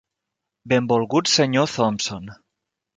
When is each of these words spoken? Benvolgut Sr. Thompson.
Benvolgut 0.63 1.27
Sr. 1.27 1.67
Thompson. 1.67 2.31